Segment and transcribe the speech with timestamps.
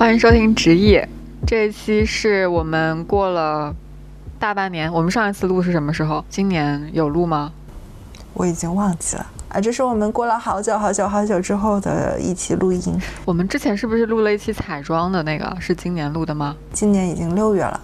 [0.00, 0.98] 欢迎收听直译，
[1.46, 3.76] 这一期是我们过了
[4.38, 6.24] 大半年，我们上一次录是什么时候？
[6.30, 7.52] 今年有录吗？
[8.32, 9.60] 我已经忘记了啊！
[9.60, 12.98] 这是我们过了好久好久好久之后的一期录音。
[13.26, 15.54] 我们之前是不是录了一期彩妆的那个？
[15.60, 16.56] 是今年录的吗？
[16.72, 17.78] 今年已经六月了，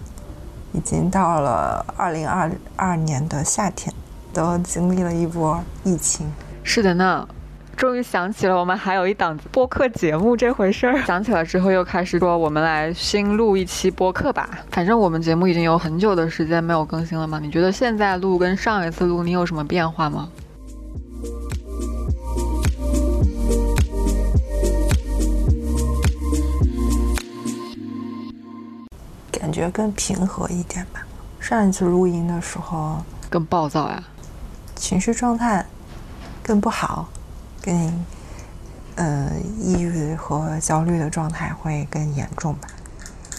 [0.72, 3.94] 已经到了二零二二年的夏天，
[4.32, 6.26] 都经历了一波疫情。
[6.62, 7.28] 是的呢。
[7.76, 10.98] 终于想起了我们还有一档播客节目这回事儿。
[11.04, 14.48] 想起来之后又开始说，我们来新录一期播客吧。
[14.70, 17.38] 反正我们节目已经有很久的时间没有更新了嘛。
[17.38, 20.28] 你觉得现在录跟上一次录你有什么变化吗？
[29.30, 31.06] 感觉更平和一点吧。
[31.38, 34.02] 上一次录音的时候更暴躁呀，
[34.74, 35.64] 情绪状态
[36.42, 37.06] 更不好。
[37.66, 38.04] 更，
[38.94, 42.68] 呃，抑郁和焦虑的状态会更严重吧。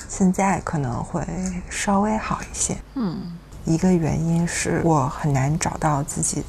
[0.10, 1.26] 现在可能会
[1.70, 2.78] 稍微好一些。
[2.96, 6.44] 嗯，一个原因是我很难找到自己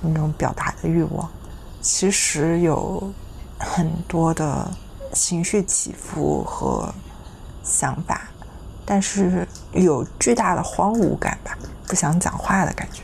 [0.00, 1.30] 那种表达的欲望。
[1.80, 3.12] 其实有
[3.58, 4.68] 很多的
[5.12, 6.92] 情绪起伏和
[7.62, 8.28] 想法，
[8.84, 13.02] 但是有巨大的荒芜感吧，不想讲话的感觉。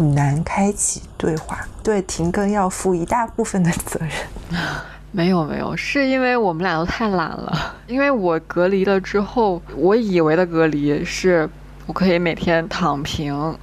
[0.00, 4.10] 很难开启对话，对停更要负一大部分的责任。
[5.12, 7.52] 没有没有，是因为我们俩都太懒了。
[7.86, 11.46] 因为我隔离了之后，我以为的隔离是
[11.84, 13.54] 我可以每天躺平，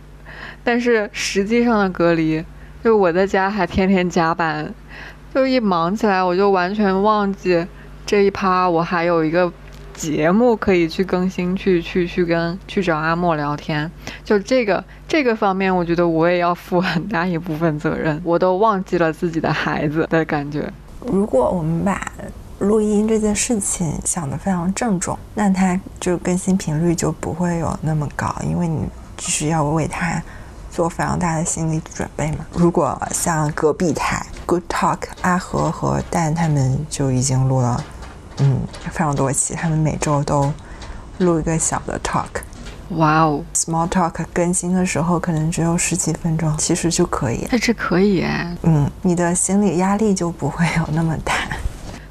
[0.63, 2.45] 但是实际上的隔离，
[2.83, 4.71] 就我在家还天天加班，
[5.33, 7.65] 就一忙起来我就完全忘记
[8.05, 9.51] 这一趴我还有一个。
[9.97, 13.91] 节目可以去更新，去去去跟去找阿莫聊天，
[14.23, 18.21] 就这个这个方面，我觉得我也要负很大一部分责任。
[18.23, 20.71] 我都忘记了自己的孩子的感觉。
[21.01, 22.11] 如果我们把
[22.59, 28.87] 录音这件事情想得非常郑重，那它就更新频率就不会有那么高，因为你
[29.19, 30.21] 是要为它
[30.69, 32.45] 做非常大的心理准备嘛。
[32.53, 37.83] 如果像隔壁台 Good Talk 阿和和蛋他们就已经录了。
[38.39, 38.59] 嗯，
[38.91, 40.51] 非常多期，他们每周都
[41.19, 42.41] 录一个小的 talk。
[42.91, 47.45] 哇哦，small talk 更新的时候可能只有十几分钟，其实就可以。
[47.61, 48.55] 这可以哎。
[48.63, 51.33] 嗯，你的心理压力就不会有那么大。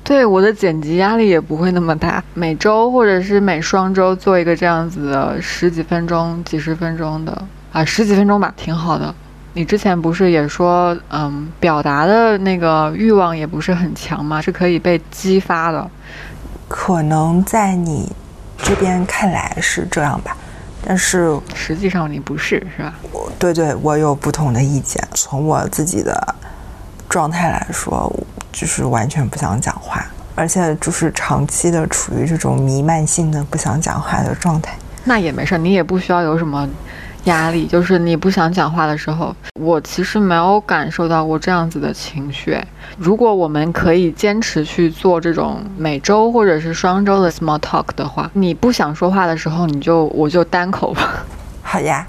[0.04, 2.22] 对，我的剪辑压力也不会那么大。
[2.34, 9.14] 每周或者是每双周做一个这样子的十几分钟、几十分钟的啊，十几分钟吧，挺好的。
[9.56, 14.38] 你之前不是也说，嗯，表达的那个欲望也不是很强吗？
[14.38, 15.90] 是可以被激发的。
[16.68, 18.12] 可能在你
[18.58, 20.36] 这边看来是这样吧，
[20.86, 22.92] 但是实际上你不是，是吧？
[23.10, 25.02] 我对对，我有不同的意见。
[25.14, 26.34] 从我自己的
[27.08, 28.14] 状态来说，
[28.52, 34.76] 就是完全不想讲话，而且就是长期的处于这种弥漫性的不想讲话的状态。
[35.04, 36.68] 那也没事，你也不需要有什么。
[37.26, 42.56] 压力就是你不想讲话的时候，我其实没有感受到过这样子的情绪。
[42.98, 51.24] 如果我们可以坚持去做这种每周或者是双周的 small talk 的话，你不想说话的时候，你就我就单口吧。
[51.62, 52.06] 好呀，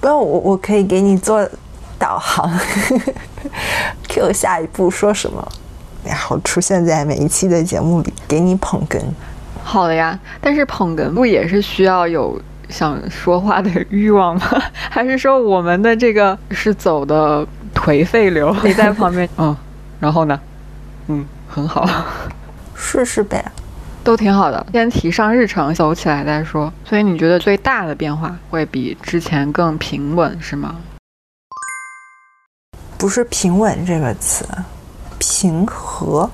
[0.00, 1.48] 不，我我可以给你做
[1.98, 2.50] 导航
[4.08, 5.46] ，Q 下一步说什么，
[6.04, 9.00] 然后出现在每一期的节目里，给你捧哏。
[9.64, 12.38] 好的呀，但是捧哏不也是需要有？
[12.72, 14.42] 想说话的欲望吗？
[14.90, 18.54] 还是说我们的这个是走的颓废流？
[18.64, 19.54] 你在旁边， 嗯，
[20.00, 20.40] 然后呢？
[21.08, 21.86] 嗯，很好，
[22.74, 23.44] 试试呗，
[24.02, 24.66] 都挺好的。
[24.72, 26.72] 先提上日程，走起来再说。
[26.84, 30.76] 所以你觉得最大的变化会比之前更平稳，是吗？
[32.96, 34.46] 不是平稳这个词，
[35.18, 36.30] 平和，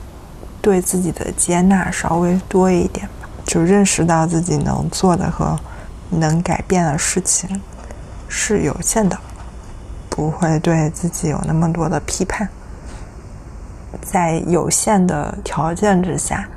[0.61, 5.59] 对自己的接纳稍微多一点吧，就认识到自己能做的和。
[6.11, 7.61] 能改变的事情
[8.29, 9.19] 是有限的，
[10.09, 12.49] 不会对自己有那么多的批判，
[14.03, 16.49] 在有限的条件之下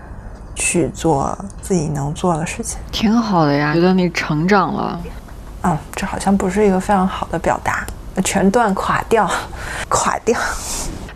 [0.55, 3.73] 去做自己能做的事情，挺好的呀。
[3.73, 4.99] 觉得你成长了，
[5.63, 7.85] 嗯，这好像不是一个非常好的表达，
[8.23, 9.29] 全段垮掉，
[9.89, 10.37] 垮掉，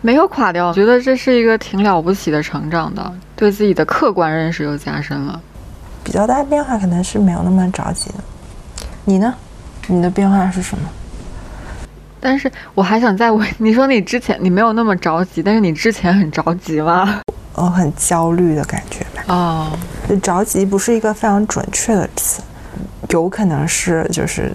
[0.00, 0.72] 没有垮掉。
[0.72, 5.40] 觉得这是一个挺了不起的成长的，对自己的客观认识又加深了。
[6.06, 8.14] 比较大的变化可能是没有那么着急的，
[9.04, 9.34] 你呢？
[9.88, 10.88] 你的变化是什么？
[12.20, 17.20] 但是我还想再问，你说你之前你没有那么着急，但是你之前很着急吗？
[17.54, 19.24] 我很焦虑的感觉吧。
[19.26, 19.78] 哦，
[20.22, 22.40] 着急不是一个非常准确的词，
[23.08, 24.52] 有可能是就是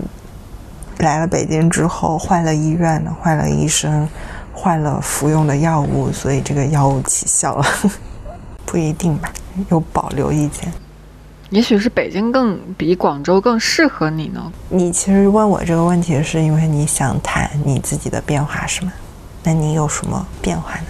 [1.00, 4.08] 来了北京之后换了医院，换了医生，
[4.54, 7.66] 换了服用的药物，所以这个药物起效了，
[8.66, 9.30] 不一定吧。
[9.70, 10.72] 有保留意见。
[11.52, 14.52] 也许是北京更比广州更适合你呢。
[14.70, 18.94] 你其实问我这个问题，是因为你想谈你自己的变化，是吗？
[19.44, 20.86] 那你有什么变化呢？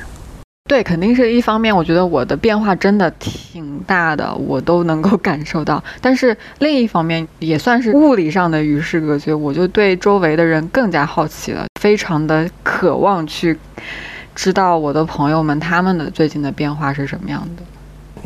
[0.69, 5.84] 对，肯定是一方面，我觉得我的变化真的挺大的，我都能够感受到。
[6.00, 13.58] 但是另一方面，也算是物理上的与世隔绝，我就对周围的人更加好奇了，非常的渴望去
[14.36, 17.63] 知道我的朋友们他们的最近的变化是什么样的。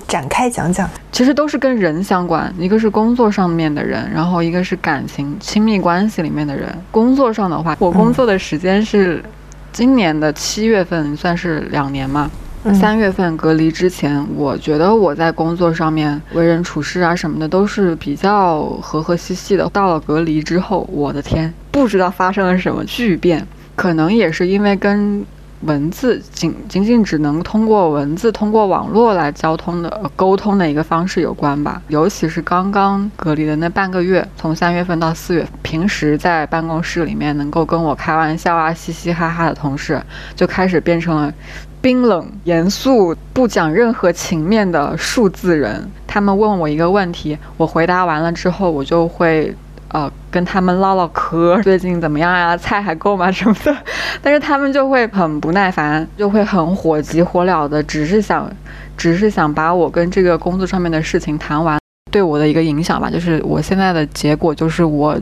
[0.07, 6.75] 展开讲讲，其实都是跟人相关，一个是工作上面的人，然后一个是感情亲密关系里面的人。
[6.91, 9.23] 工作上的话，我工作的时间是。
[9.71, 12.31] 今年的七月份算是两年嘛，
[12.73, 19.69] 三月份隔离之前，我觉得我在工作上面为人处事啊什么的都是比较和和气气的。
[19.73, 25.25] 到了隔离之后，我的天，不知道发生了什么巨变，可能也是因为跟。
[25.65, 31.81] 文字仅仅仅只能通过文字、通过网络来交通的沟通的一个方式有关吧。
[31.87, 40.01] 尤其是刚刚隔离的那半个月，从三月份到四月，平时在办公室里面能够跟我开玩笑啊、嘻嘻哈哈的同事，
[40.35, 41.33] 就开始变成了
[41.81, 45.89] 冰冷、严肃、不讲任何情面的数字人。
[46.05, 49.55] 他们问我一个问题，我回答完了之后，我就会。
[49.95, 52.57] 呃，跟他们唠唠嗑，最近怎么样呀？
[52.57, 53.31] 菜还够吗？
[53.31, 53.73] 什么的，
[54.21, 58.51] 但是他们就会很不耐烦，就会很火急火燎的，只是想，
[58.97, 61.79] 只是想把我跟这个工作上面的事情谈完。
[62.11, 65.17] 对我的一个影响吧，就是我现在的结果就是我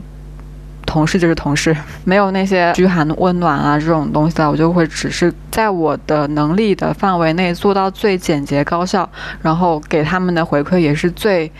[0.87, 9.07] 同事就是同事， 没有那些嘘寒问暖啊这种东西了，我就会只是在我的能力的范围内做到最简洁高效，
[9.43, 11.51] 然后给他们的回馈也是最。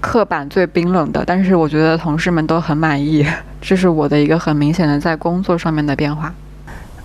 [0.00, 3.26] 刻板最冰冷的，但是我觉得同事们都很满意，
[3.60, 6.32] 这是我的一个很明显的在工作上面的变化。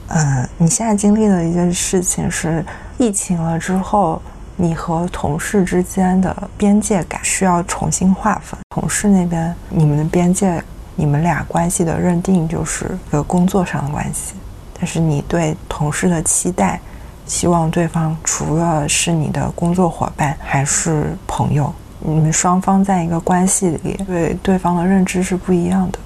[0.07, 2.63] 嗯，你现在经历的一件事情是
[2.97, 4.21] 疫情了之后，
[4.57, 8.59] 你和同事之间的边界感需要重新划分。
[8.69, 10.61] 同事那边，你们的边界，
[10.95, 14.33] 你们俩关系的认定就是一个工作上的关系，
[14.77, 16.79] 但是你对同事的期待，
[17.25, 21.73] 希望对方除了是你的工作伙伴，还是朋友。
[22.03, 25.99] 你们双方在一个关系里，对对方的认知是不一样的。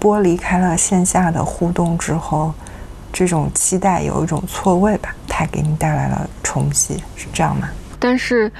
[0.00, 2.52] 剥离开了线下的互动之后，
[3.12, 7.68] 这种期待有一种错位吧，它给你带来了冲击，是这样吗？
[7.98, 8.50] 但是，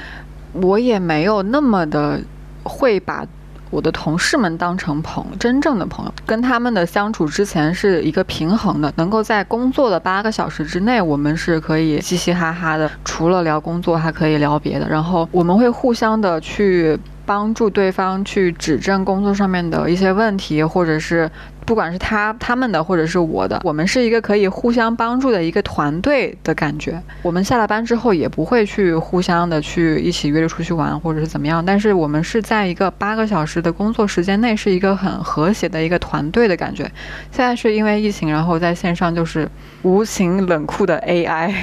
[0.52, 2.20] 我也没有那么的
[2.62, 3.26] 会把。
[3.74, 16.96] 我的同事们当成朋真正的朋友，跟他们的相处之前是一个平衡的，能够在工作的八个小时之内，我们是可以嘻嘻哈哈的，除了聊工作还可以聊别的，然后我们会互相的去。
[17.26, 21.30] 帮助对方去指正工作上面的一些问题，或者是
[21.64, 27.02] 不管是他他们的，或者是我的，我们是一个可以互相帮助的一个团队的感觉。
[27.22, 36.84] 我们下了班之后也不会去互相的去一起约着出去玩，或者是怎么样，但是我们是在一个八个小时的工作时间内是一个很和谐的一个团队的感觉。
[37.30, 39.48] 现在是因为疫情，然后在线上就是
[39.82, 41.54] 无情冷酷的 AI，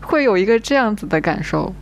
[0.00, 1.74] 会有一个这样子的感受。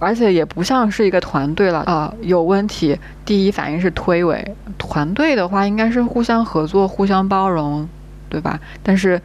[0.00, 2.12] 而且也不像是一个团队了啊！
[2.22, 4.42] 有问题，第一反应是推诿。
[4.78, 7.86] 团队的话，应该是互相合作、互相包容，
[8.30, 8.58] 对吧？
[8.82, 9.20] 但是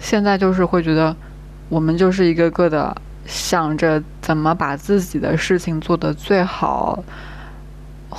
[0.00, 1.16] 现在就是会觉得，
[1.68, 7.02] 我们就是一个个的想着怎么把自己的事情做得最好，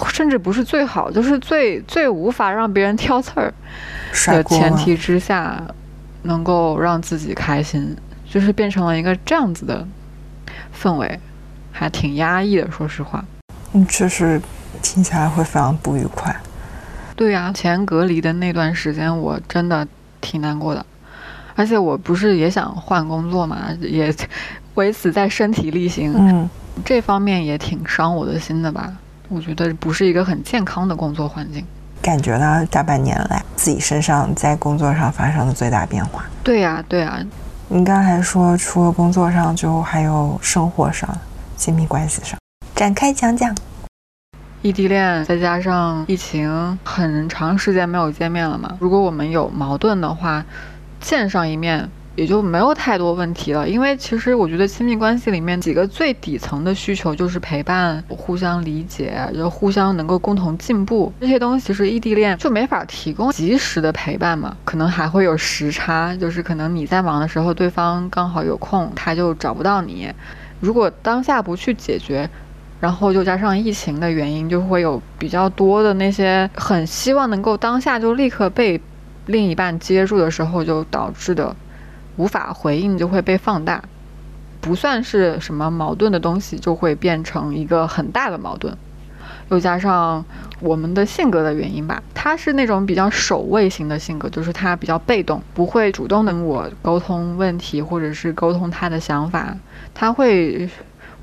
[0.07, 3.53] 甚至不是最好，就是最最无法让别人挑刺儿
[4.27, 5.61] 的前提之下，
[6.21, 7.93] 能够让自己开心，
[8.25, 9.85] 就是变成了一个这样子的
[10.73, 11.19] 氛围。
[11.81, 13.25] 还挺压抑的，说实话。
[13.73, 14.39] 嗯，确实
[14.83, 16.31] 听起来会非常不愉快。
[17.15, 19.87] 对呀，前隔离的那段时间，我真的
[20.21, 20.85] 挺难过的。
[21.55, 24.13] 而且我不是也想换工作嘛，也
[24.75, 26.13] 为此在身体力行。
[26.15, 26.47] 嗯，
[26.85, 28.93] 这方面也挺伤我的心的吧？
[29.29, 31.65] 我觉得不是一个很健康的工作环境。
[31.99, 36.25] 感觉到大半年来自己身上在工作上发生的最大变化。
[36.43, 37.19] 对呀，对呀。
[37.69, 41.09] 你刚才说，除了工作上，就还有生活上。
[41.61, 42.39] 亲密关系上
[42.73, 43.55] 展开讲讲，
[44.63, 48.75] 异地恋再加上疫情，很长时间没有见面了嘛。
[48.79, 50.43] 如果我们有矛盾的话，
[50.99, 53.69] 见上一面也就没有太多问题了。
[53.69, 61.13] 因为其实我觉得亲密关系里面几个最底层的需求就是陪伴、互相理解，就互相能够共同进步。
[61.21, 70.11] 这些东西其实异地恋就没法提供及时的陪伴嘛，可能还会有时差，就是可能你在忙的时候，对方刚好有空，他就找不到你。
[70.61, 72.29] 如果当下不去解决，
[72.79, 78.79] 然后又加上疫情的原因，就会有比较多的那些很希望能够当下就立刻被
[79.25, 81.55] 另一半接住的时候，就导致的
[82.15, 83.83] 无法回应就会被放大。
[84.61, 88.77] 不算是什么矛盾的东西，就会变成一个很大的矛盾。
[89.49, 90.23] 又加上
[90.61, 99.55] 我们的性格的原因吧，他是那种比较守卫型的性格，就是他比较被动，不会主动的跟我沟通问题，或者是沟通他的想法，
[99.93, 100.69] 他会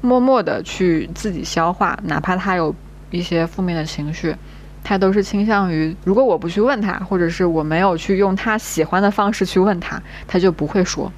[0.00, 2.74] 默默的去自己消化，哪怕他有
[3.10, 4.34] 一些负面的情绪，
[4.82, 11.12] 他都是倾向于，如果我不去问他，或者是我没有去用他喜欢的方式去问他，他就不会说。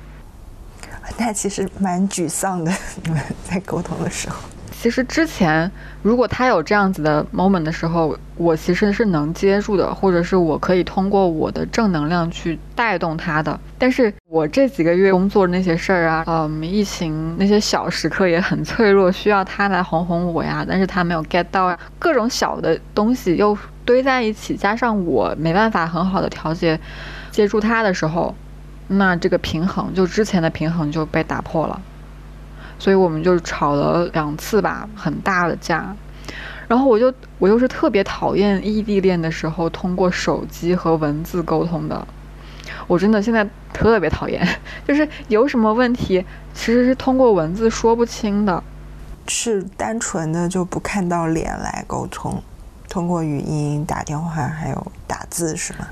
[1.19, 2.73] 那其实蛮沮丧的，
[3.03, 4.37] 你们在沟通的时候。
[4.81, 5.71] 其实之前，
[6.03, 13.61] 如果他有这样子的 moment 的时候，我其实是能接住的，或者是我可以通过我的正能量去带动他的。
[13.79, 20.65] 但是我这几个月工作那些事儿啊，嗯，疫情那些小时刻也很脆弱，需要他来哄哄我呀。
[20.67, 26.81] 但是他没有 get 到呀，各种小的东西又堆在一起，加上我没办法很好的调节
[27.31, 28.35] 接住他的时候，
[28.89, 31.79] 那这个平衡就之前的平衡就被打破了。
[32.81, 35.95] 所以我们就吵了两次吧，很大的架。
[36.67, 42.07] 然后我就我又是特别讨厌异地恋的时候通过手机和文字沟通的，
[42.87, 44.47] 我真的现在特别讨厌，
[44.87, 48.63] 就是有什么问题其实是通过文字说不清的，
[49.27, 52.41] 是单纯的就不看到脸来沟通，
[52.89, 55.87] 通过语音打电话还有打字是吗？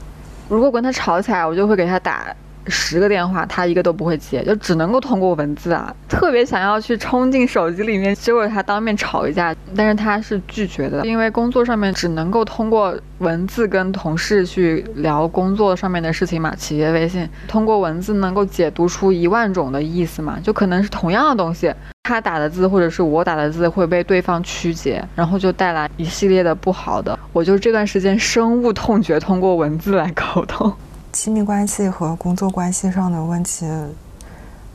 [0.48, 2.34] 如果跟他吵起来，我就会给他打。
[2.68, 5.94] 十个电话，他一个都不会接，就只能够通过文字啊。
[6.08, 16.54] 特别想要去冲进手机里面揪着他当面吵一架，但是他是拒绝的，因为工作上面只能够通过文字跟同事去聊工作上面的事情嘛。
[16.56, 21.72] 企业微信通过文字能够解读出一万种的意思嘛，就可能是同样的东西，
[22.04, 27.18] 他打的字或者是我打的字会被对方曲解，然后就带来一系列的不好的。
[27.32, 30.72] 我就这段时间深恶痛绝通过文字来沟通。
[31.10, 33.66] 亲密关系和工作关系上的问题，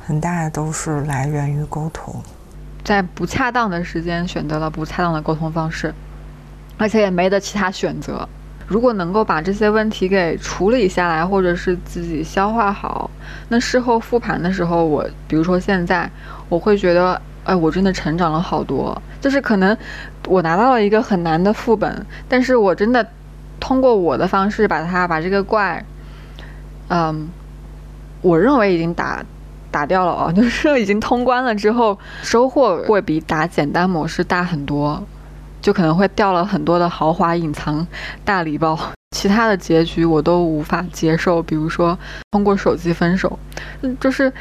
[0.05, 2.21] 很大都是来源于沟通，
[2.83, 5.93] 在不恰当的时间选择了不恰当的沟通方式，
[6.77, 8.27] 而且也没得其他选择。
[8.67, 13.09] 如果能够把这些问题给处理下来，或者是自己消化好，
[13.49, 16.09] 那事后复盘的时候，我比如说现在，
[16.49, 18.99] 我会觉得，哎，我真的成长了好多。
[19.21, 19.77] 就是可能
[20.27, 23.05] 我拿到了一个很难的副本，但是我真的
[23.59, 25.85] 通过我的方式把它把这个怪。
[26.89, 27.29] 嗯，
[28.21, 29.23] 我认为已经打
[29.71, 35.03] 打掉了哦， 就是已经通关了之后，收获会比打简单模式大很多，
[35.61, 37.85] 就可能会掉了很多的豪华隐藏
[38.23, 38.77] 大礼包。
[39.15, 41.97] 其他的结局我都无法接受，比如说
[42.31, 43.37] 通过手机分手，
[43.81, 44.31] 嗯就是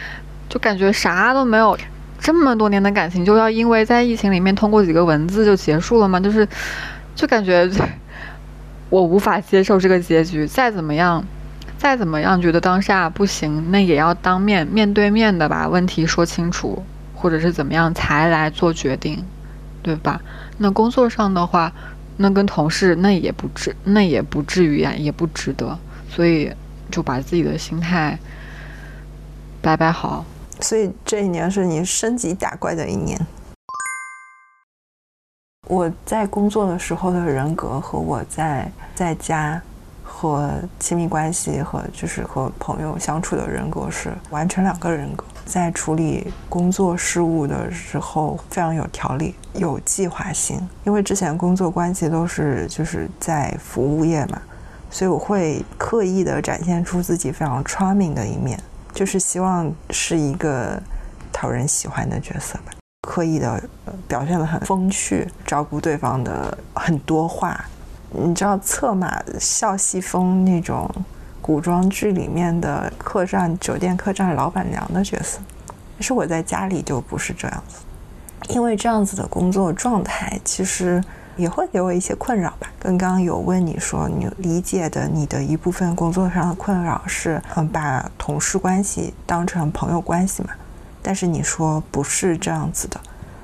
[0.48, 1.76] 就感觉啥都没有，
[2.18, 6.18] 这么多年的感情就要因为在疫情里面通过几个文字就结束了吗？
[6.18, 6.48] 就是
[7.14, 7.70] 就感觉
[8.88, 11.22] 我无法接受这个结局，再怎么样。
[11.82, 16.80] 再怎么样觉得当下不行，那也要当面面对面的把问题说清楚，
[17.12, 19.24] 或者是怎么样才来做决定，
[19.82, 20.20] 对吧？
[20.58, 21.72] 那工作上的话，
[22.18, 25.76] 那跟同事那也不至那也不至于呀，也不值得，
[26.08, 26.52] 所以
[26.88, 28.16] 就把自己的心态
[29.60, 30.24] 摆摆好。
[30.60, 33.20] 所以这一年是你升级打怪的一年。
[35.66, 39.60] 我在工作的时候的人格和我在在家。
[40.22, 45.24] 和亲密关系和就是和朋友相处的人格是完全两个人格。
[45.44, 50.56] 在处理工作事务的时候，非常有条理、有计划性。
[50.84, 54.40] 因为之前工作关系都是就是在服务业嘛，
[54.92, 58.56] 所以我会刻意的展现出自己非常 charming 的一面，
[58.94, 60.80] 就是希望是一个
[61.32, 62.72] 讨人喜欢的角色吧。
[63.08, 63.60] 刻意的
[64.06, 67.64] 表现的很风趣，照顾对方的很多话。
[68.14, 70.88] 你知道策马笑西风那种
[71.40, 75.38] 古装剧里面的客栈酒店客栈老板娘的角色，
[75.96, 77.76] 可是我在家里就不是这样子，
[78.48, 81.02] 因为这样子的工作状态其实
[81.36, 82.68] 也会给我一些困扰吧。
[82.78, 90.50] 刚刚有问你说，你理解的你的一部分工作上的困扰是，嗯，把同事关系当成朋友关系嘛？
[91.02, 93.00] 但是你说不是这样子的，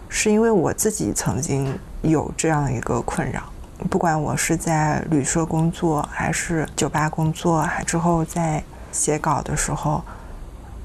[0.09, 3.43] 是因为我自己曾经有这样一个困扰。
[3.89, 10.03] 不管我是在旅社工作，还是酒吧工作，还之后在写稿的时候，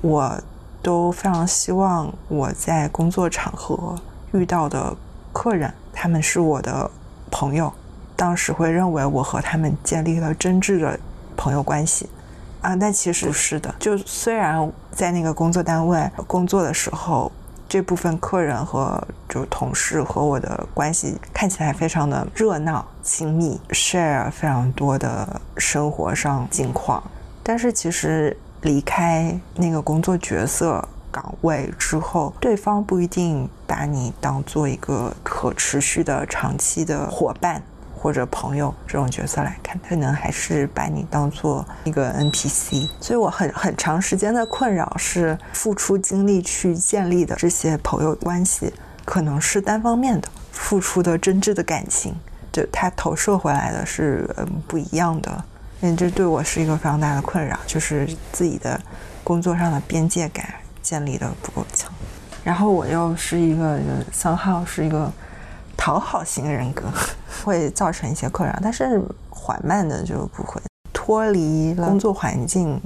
[0.02, 0.40] 我
[0.82, 3.96] 都非常希望我在工作场合
[4.32, 4.96] 遇到的
[5.34, 6.90] 客人，他们是我的
[7.32, 7.74] 朋友，
[8.16, 10.98] 当时会认为我和他们建立了真挚的
[11.36, 12.08] 朋友关系，
[12.62, 13.74] 啊，但其实不是的。
[13.80, 17.32] 就虽然在那个工作单位工作的时候。
[17.74, 27.04] 这部分客人和就同事和我的关系看起来非常的热闹亲密，share 非常多的生活上近况。
[27.42, 37.60] 但是其实离开那个工作角色，岗位之后，对方不一定把你当做一个可持续的长期的伙伴
[38.04, 42.90] 或者朋友这种角色来看，可能还是把你当做一个 NPC。
[43.00, 48.74] 所以我很很长时间的困扰是，付出精力去建立的这些朋友关系，
[49.06, 52.14] 可能是单方面的，付出的真挚的感情，
[52.52, 55.46] 就他投射回来的是嗯不一样的。
[55.80, 58.78] 嗯，这对我是一个非常大的困扰，就是自己的
[59.24, 60.46] 工作上的边界感
[60.82, 61.90] 建立的不够强。
[62.44, 63.80] 然后我又是一个
[64.12, 65.10] 三号，是一个
[65.76, 66.84] 讨好型人格，
[67.44, 70.62] 会造成一些困扰，但是缓慢的就不会
[70.92, 72.80] 脱离了工作环境，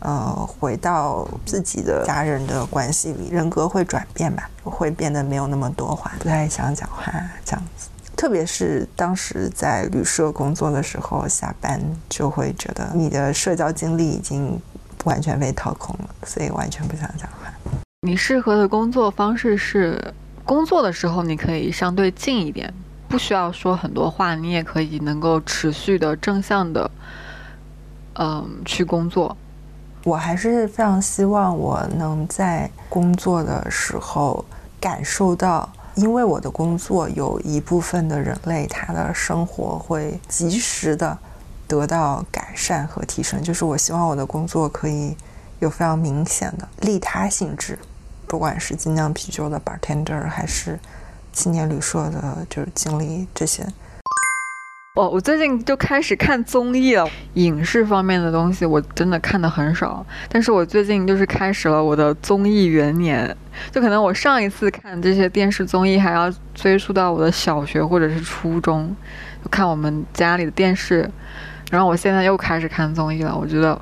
[0.00, 7.12] 呃，回到自己的家人的关系里，人格会转变吧，会变得没有那么多话，不太想讲话
[7.44, 7.88] 这样子。
[8.16, 14.60] 特别是当时在旅社工作的时候，下班就会觉得你的社交精力已经
[15.04, 17.50] 完全被掏空了，所以完全不想讲话。
[18.02, 20.12] 你适合的工作方式是，
[20.50, 22.74] 工作的时候你可以相对静一点，
[23.06, 26.90] 不需要说很多话，你也可以能够持续的正向的，
[28.14, 29.36] 嗯，去工作。
[30.02, 34.44] 我还是非常希望我能在工作的时候
[34.80, 35.70] 感受到。
[35.94, 41.16] 因为我的工作，有一部分的人类他的生活会及时的
[41.68, 43.40] 得到改善和提升。
[43.40, 45.16] 就是我希望我的工作可以
[45.60, 47.78] 有非常明显的利他性质，
[48.30, 50.78] 不管是精酿啤酒的 bartender，还是
[51.32, 53.66] 青年旅社的，就是经理这些。
[54.94, 60.06] 我我最近就开始看综艺了，影视方面的东西我真的看的很少。
[60.28, 63.36] 但是我最近就是开始了我的综艺元年，
[63.72, 68.94] 就可能我上一次看这些电视综艺还要追溯到我的小学或者是初中，
[69.42, 71.10] 就看我们家里的电视。
[71.68, 73.80] 然后我现在又开始看综艺了，我觉得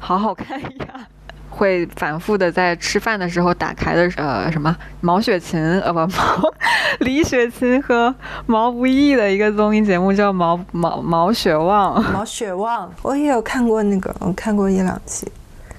[0.00, 1.06] 好好看呀。
[1.56, 6.08] 会反复的在吃饭的时候打开的，呃，什么毛雪琴，呃，不毛
[7.00, 12.02] 李雪琴和毛不易的一个综艺节目叫毛毛毛雪旺。
[12.12, 15.26] 毛雪旺，我也有看过那个，我看过一两期，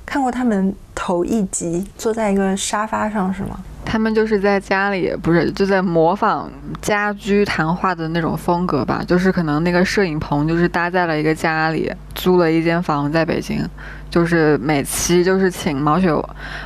[0.03, 3.59] 看过他们头一集坐在一个沙发上是吗？
[3.89, 9.01] 他们就是在家里，不是就在模仿家居谈话的那种风格吧？
[9.07, 13.65] 就是可能那个摄影棚就是搭在了一个家里，租了一间房在北京，
[14.09, 16.13] 就是每期就是请毛雪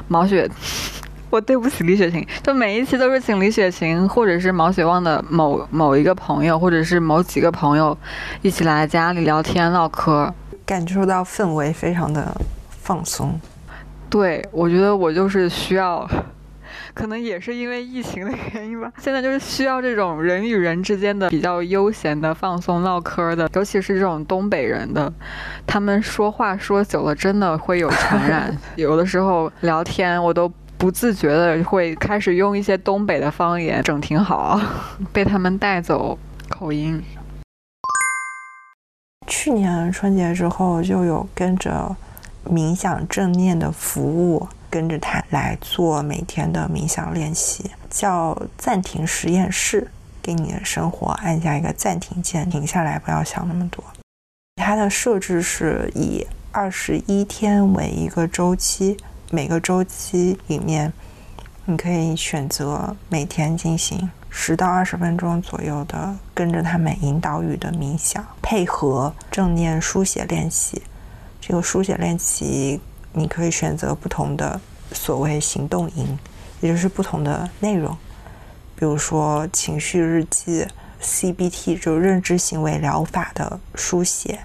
[0.07, 0.49] 毛雪，
[1.29, 7.95] 我对不起李雪琴，就每一期都是请李雪琴或者是毛雪旺的某某一个朋友，或者是某几个朋友
[8.41, 10.33] 一起来家里聊天唠嗑，
[10.65, 12.35] 感受到氛围非常的
[12.81, 13.39] 放松。
[14.09, 16.09] 对，我觉得我就是需要。
[16.93, 25.11] 可能也是因为疫情的原因吧，现在就是需要这种人与人之间的比较悠闲的放松唠嗑的，尤其是这种东北人的，
[25.65, 34.59] 他们说话说久了真的会有传染， 有的时候聊天我都不自觉的会开始用一些东北的方言，整挺好，
[35.13, 36.17] 被他们带走
[36.49, 37.01] 口音。
[39.27, 41.95] 去年春节之后就有跟着
[42.45, 44.47] 冥想正念的服务。
[44.71, 49.91] 跟着他来做每天的冥想练习，叫暂停实验室，
[50.23, 53.83] 给你的生活按下一个暂停键，停下来，不要想那么多。
[54.55, 58.95] 它的设置是以二十一天为一个周期，
[59.29, 60.93] 每个周期里面，
[61.65, 70.81] 你可以选择每天进行十到二十分钟左右的跟着他们引导语的冥想，配合正念书写练习。
[71.41, 72.79] 这个书写练习。
[73.13, 74.59] 你可以选择不同的
[74.93, 76.17] 所谓行动营，
[76.61, 77.95] 也就是不同的内容，
[78.75, 80.65] 比如说情绪日记、
[81.01, 84.39] CBT 就认知行为疗法的书写，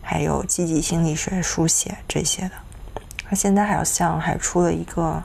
[0.00, 2.52] 还有积极心理学书写这些的。
[3.28, 5.22] 那现在好像还出了一个，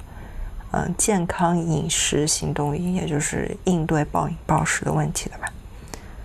[0.71, 5.47] 嗯，健康饮食行动营，也就是应对暴饮暴食的问题的吧。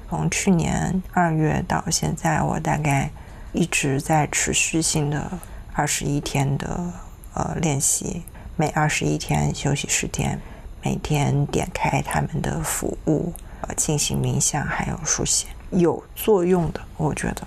[0.09, 3.11] 从去年二月到现在，我大概
[3.53, 5.31] 一直在持续性的。
[5.79, 6.91] 二十一天的
[7.35, 8.23] 呃练习，
[8.57, 10.41] 每二十一天休息十天，
[10.83, 16.81] 每天点开他们的服务，呃进行冥想还有书写，有作用的。
[16.97, 17.47] 我觉得，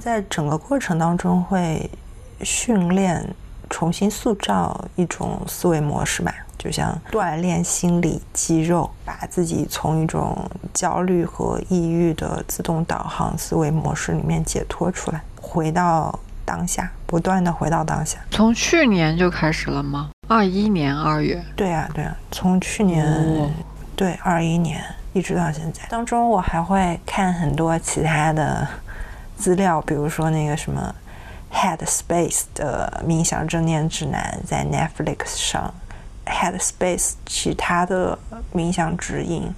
[0.00, 1.90] 在整个过程当中会
[2.40, 3.34] 训练、
[3.68, 16.18] 重新塑造一种思维模式吧，就像锻炼心理肌肉，把自己从一种焦虑和抑郁的自动导航思维模式里面解脱出来，回到。
[16.48, 18.18] 当下，不断的回到当下。
[18.30, 20.10] 从去年就开始了吗？
[20.28, 21.42] 二一年二月。
[21.56, 23.50] 对啊，对啊，从去年，
[23.96, 24.78] 对，二一年
[25.14, 25.80] 一直到现在。
[25.88, 28.68] 当中我还会看很多其他的
[29.38, 30.94] 资料，比如说那个什么
[31.50, 35.72] Head Space 的冥想正念指南，在 Netflix 上
[36.26, 38.18] Headspace 其他的
[38.54, 39.50] 冥想指引。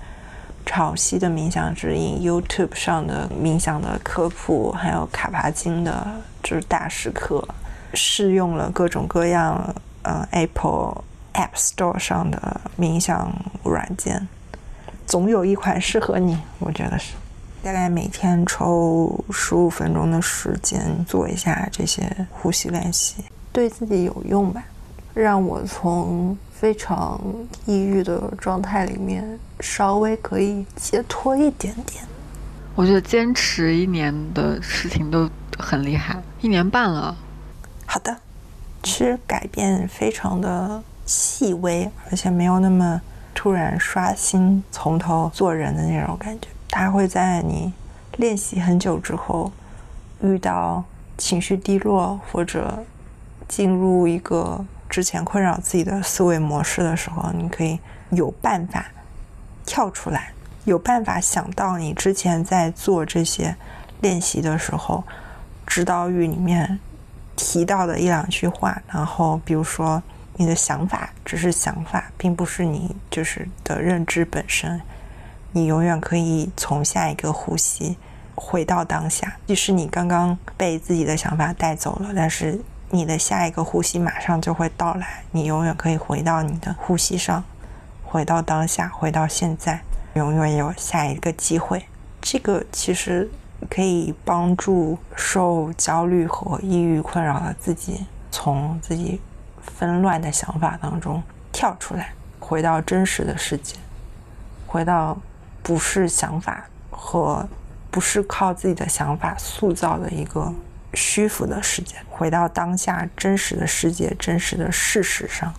[0.71, 6.07] 潮汐的冥想指引，YouTube 上的冥想的科普，还有卡巴金的，
[6.45, 7.45] 就是大师课，
[7.93, 11.03] 试用了各种各样，呃，Apple
[11.35, 14.29] App Store 上的冥想软件，
[15.09, 17.15] 总有一款适合你，我觉得是。
[17.65, 24.63] 大概每天抽十五分钟的时间做一下这些呼吸练习，对自己有用吧，
[25.15, 26.39] 让我从。
[26.61, 27.19] 非常
[27.65, 32.05] 抑郁的状态里面，稍微可以解脱一点点。
[32.75, 35.27] 我觉得坚持一年的事情都
[35.59, 37.17] 很厉害，一年半了。
[37.87, 38.15] 好的，
[38.83, 43.01] 其实改变非常的细微，而且没有那么
[43.35, 46.49] 突然刷新、从头做人的那种感觉。
[46.69, 47.73] 它会在你
[48.19, 49.51] 练习很久之后，
[50.23, 50.85] 遇到
[51.17, 52.85] 情绪低落或者
[53.49, 54.63] 进入一个。
[54.91, 57.79] 之前困扰自己的思维模式的时候，你可以
[58.11, 58.87] 有办法
[59.65, 60.33] 跳出来，
[60.65, 63.55] 有办法想到你之前在做这些
[64.01, 65.05] 练习的时候，
[65.65, 66.81] 指导语里面
[67.37, 68.83] 提到的一两句话。
[68.89, 70.03] 然后，比如说
[70.35, 74.81] 你的想法只是想法，并不是你就是的认知本身。
[75.53, 77.97] 你永远可以从下一个呼吸
[78.35, 82.61] 回到当下，即使你刚刚被自己的想法带走了，但是。
[82.93, 87.45] 你的下一个呼吸马上就会到来，你永远可以回到你的呼吸上，
[88.05, 89.81] 回到当下，回到现在，
[90.15, 91.87] 永远有下一个机会。
[92.21, 93.31] 这个其实
[93.71, 99.21] 可以帮助受焦虑和抑郁困扰的自己，从自己
[99.63, 101.23] 纷乱的想法当中
[101.53, 103.77] 跳出来，回到真实的世界，
[104.67, 105.17] 回到
[105.63, 107.49] 不是想法和
[107.89, 110.53] 不是靠自己的想法塑造的一个。
[110.95, 115.55] 虚浮的世界，回到当下真实的世界、真实的事实上，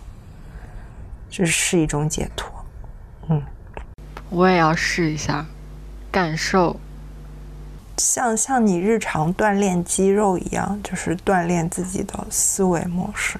[1.30, 2.50] 这是一种解脱。
[3.28, 3.42] 嗯，
[4.30, 5.46] 我也要试一下，
[6.10, 6.78] 感受，
[7.98, 13.38] 像像你日常锻炼肌肉一样，就是锻炼自己的思维模式。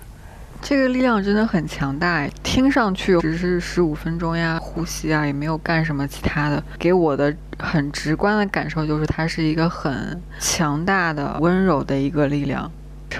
[0.62, 6.62] 这个力量真的很强大，听上去只是十五分钟呀，呼吸啊，也没有干什么其他的。
[6.78, 12.70] 给我的很直观的感受就是，它是一个很强大的、温柔的一个力量，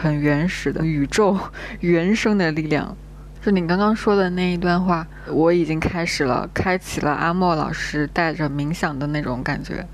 [0.00, 1.36] 很原始的宇宙
[1.80, 2.96] 原生的力量。
[3.44, 9.84] 就你刚刚说的那一段话，我已经开始了，开启了阿莫老师带着冥想的那种感觉。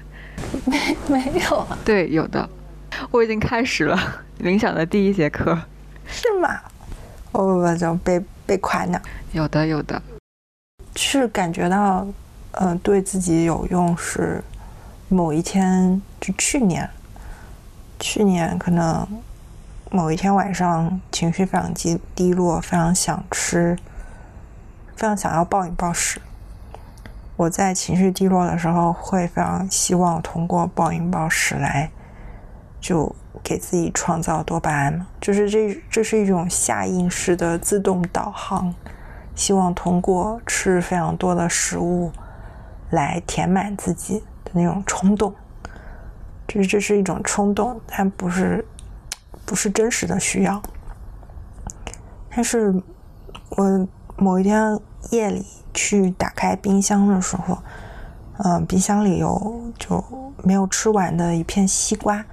[0.67, 1.67] 没 没有？
[1.83, 2.47] 对，有的，
[3.11, 3.99] 我已经开始了
[4.39, 5.59] 冥想的第一节课。
[6.07, 6.49] 是吗？
[7.33, 9.01] 哦不不，就被被夸呢。
[9.33, 10.01] 有的有的，
[10.97, 12.07] 是感觉到，
[12.53, 14.43] 嗯，对自己有用是
[15.09, 16.89] 某一天，就去年，
[18.01, 19.07] 去年可能
[19.91, 23.77] 某一天晚上情绪非常低低落，非常想吃，
[24.97, 26.21] 非常想要暴饮暴食。
[27.37, 31.91] 我在情绪低落的时候，会非常希望通过暴饮暴食来
[32.81, 33.15] 就。
[33.43, 38.75] 给自己创造多巴胺就是这这是一种下意识的自动导航，
[39.35, 42.11] 希望通过吃非常多的食物
[42.91, 45.35] 来填满自己的那种冲动，
[46.47, 48.65] 就是这是一种冲动，但不是
[49.45, 50.61] 不是真实的需要。
[52.31, 52.75] 但是
[53.51, 54.79] 我某一天
[55.11, 57.59] 夜里去打开冰箱的时候，
[58.39, 60.05] 嗯，冰箱里有就
[60.45, 62.25] 没有吃完的一片西瓜。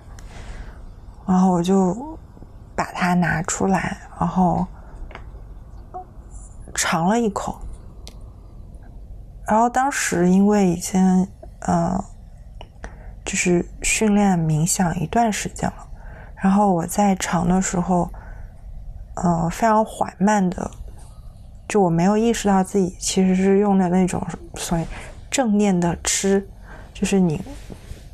[1.27, 2.17] 然后我就
[2.75, 4.65] 把它拿出来，然后
[6.73, 7.57] 尝了一口。
[9.47, 11.27] 然后当时因为已经
[11.67, 12.03] 嗯，
[13.23, 15.87] 就是训练冥想一段时间了，
[16.35, 18.09] 然后我在尝的时候，
[19.15, 20.69] 呃，非常缓慢的，
[21.67, 24.21] 就我没有意识到自己其实是用的那种
[24.55, 24.85] 所谓
[25.31, 26.47] 正念的吃，
[26.93, 27.43] 就是你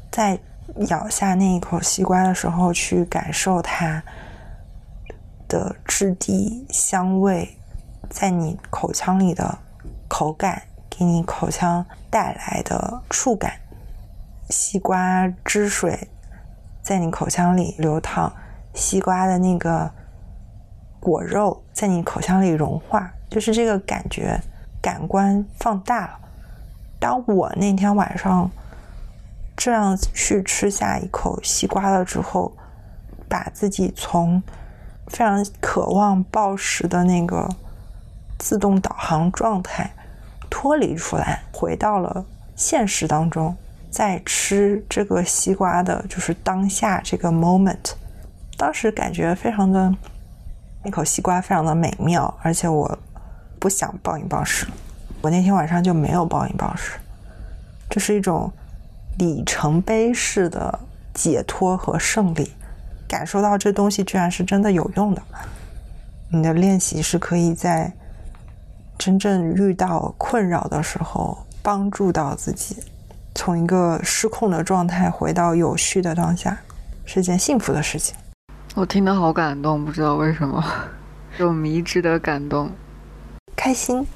[0.10, 0.39] 在。
[0.88, 4.02] 咬下那一口西瓜的时候，去感受它
[5.48, 7.58] 的质地、香味，
[8.10, 9.58] 在你口腔里的
[10.08, 13.54] 口感，给你口腔带来的触感。
[14.50, 16.08] 西瓜汁水
[16.82, 18.32] 在你口腔里流淌，
[18.74, 19.92] 西瓜的那个
[21.00, 24.40] 果肉在你口腔里融化，就是这个感觉，
[24.82, 26.20] 感官放大了。
[27.00, 28.50] 当我那天晚上。
[29.56, 32.54] 这样去吃下一口西瓜了之后，
[33.30, 34.42] 把自己从
[35.08, 37.48] 非常渴望暴食的那个
[38.40, 39.92] 自动导航状态
[40.50, 43.56] 脱离出来，回到了现实当中，
[43.90, 47.94] 在吃这个西瓜的就是当下这个 moment，
[48.58, 49.94] 当时感觉非常的，
[50.84, 52.98] 那口西瓜非常的美妙，而且我
[53.60, 54.66] 不想暴饮暴食。
[55.22, 57.00] 我那天晚上就没有暴饮暴食，
[57.90, 58.52] 这是一种
[59.17, 60.80] 里程碑式的
[61.13, 62.52] 解脱和胜利，
[63.08, 65.21] 感受到这东西居然是真的有用的。
[66.30, 67.91] 你的练习是可以在
[68.97, 72.78] 真正遇到困扰的时候帮助到自己，
[73.36, 76.58] 从一个失控的状态回到有序的当下，
[77.06, 78.15] 是件幸福的事情。
[78.76, 80.63] 我听得好感动，不知道为什么，
[81.38, 82.71] 有迷之的感动，
[83.56, 84.08] 开心。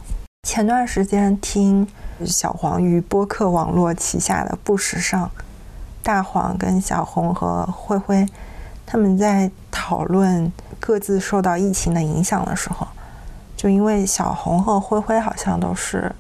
[0.43, 1.86] 前段时间听
[2.23, 5.30] 小黄鱼播客网络旗下的不时尚，
[6.01, 8.25] 大黄跟小红和灰灰
[8.86, 12.88] 他们在讨论各自受到疫情的影响的时候，
[13.58, 16.13] 就因为小红和灰灰好像都是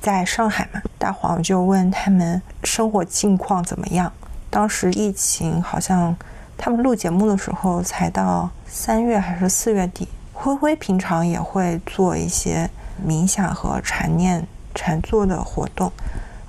[0.00, 4.12] 在上海嘛，大黄就问他们生活近况怎么样。
[4.50, 6.14] 当时疫情好像
[6.56, 12.70] 他们录节目的时候才到三月还是四月底，灰灰平常也会做一些。
[13.04, 15.90] 冥想和禅念、禅坐的活动，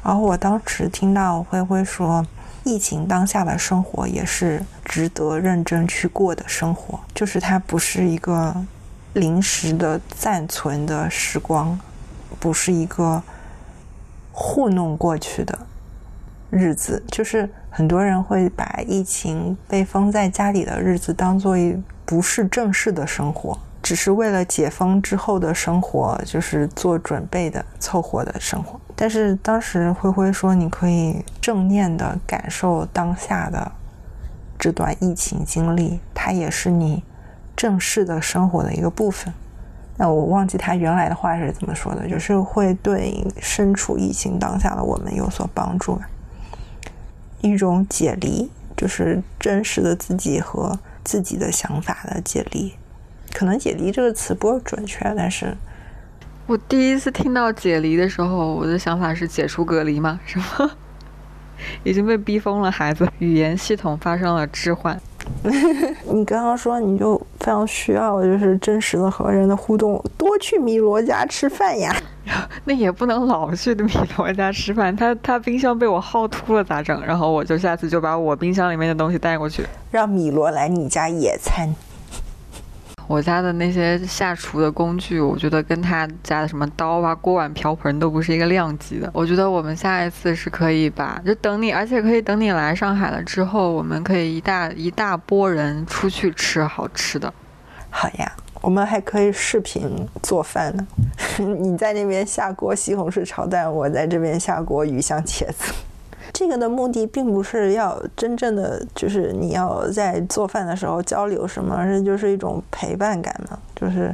[0.03, 2.25] 然后我当时听到灰灰说，
[2.63, 8.55] 疫情当下的生活也是值得认真去过的生活，就是它不是一个
[9.13, 11.79] 临时的暂存的时光，
[12.39, 13.21] 不是一个
[14.31, 15.57] 糊弄过去的
[16.49, 23.57] 日子，就是很多人会把疫情被封在家里的日子当做一不是正式的生活。
[23.85, 28.81] 只是为了解封之后的生活，就是做准备的、凑合的生活。
[28.95, 33.71] 但是当时灰灰说，你可以正念的感受当下的
[34.57, 37.03] 这段疫情经历，它也是你
[37.55, 39.31] 正式的生活的一个部分。
[39.97, 46.01] 那我忘记他原来的话是怎么说的，就是会对身处疫情当下的我们有所帮助，
[47.41, 52.73] 一种解离，就是真实的自己和自己的想法的解离。
[53.35, 55.53] 可能“解离”这个词不准确，但是，
[56.47, 60.17] 我第一次听到“解离”的时候，我的想法是解除隔离吗？
[60.25, 60.71] 是吗？
[61.83, 64.97] 已经被逼疯了，孩子语言系统发生了置换。
[66.13, 71.93] 你刚刚说你就非常需要，就是真实的和人的互动，多去米罗家吃饭呀。
[72.65, 77.03] 那也不能老去米罗家吃饭，他他冰箱被我耗秃了咋整？
[77.05, 81.73] 然后我就下次就把我冰箱里面的东西带过去，让米罗来你家野餐。
[83.07, 89.09] 我家的那些下厨的工具，我觉得跟他家的什么刀啊、锅碗瓢盆都不是一个量级的。
[89.13, 97.31] 我觉得我们下一次是可以把，就等你，而且可以等你来上海了之后，我们可以一大一大波人出去吃好吃的。
[97.89, 100.87] 好呀，我们还可以视频做饭呢。
[101.37, 105.73] 你在那边下锅西红柿炒蛋，我在这边下锅鱼香茄子。
[106.37, 113.57] 这个的目的并不是要真正的，就是你要在做饭的时候交流什么，而是就是一种陪伴感嘛。
[113.73, 114.13] 就是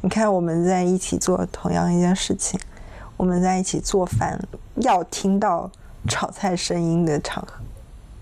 [0.00, 2.60] 你看我们在一起做同样一件事情，
[3.16, 4.38] 我们在一起做饭，
[4.76, 5.68] 要听到
[6.06, 7.54] 炒菜声音的场合，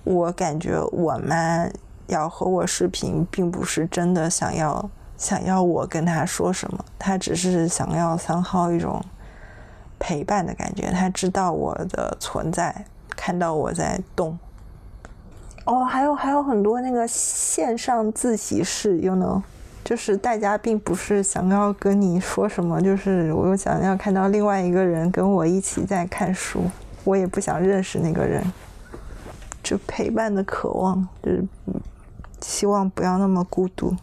[0.05, 1.69] 我感觉我妈
[2.07, 9.05] 要和我视频，并不是真的想要想要我跟她说什么，她只是想要三号一种
[9.99, 12.87] 陪伴的感觉，她知道我的存在。
[13.17, 14.39] 看到我在动，
[15.65, 19.43] 哦，还有还有很多那个线上自习室，又能，
[19.83, 26.63] 就是大家并不是想要跟你说什么，就是我又想要看到另外一个人跟我一起在看书，
[27.05, 28.45] 我也不想认识那个人，
[29.63, 31.45] 就陪伴的渴望，就是
[32.43, 33.97] 希望不要那么孤独。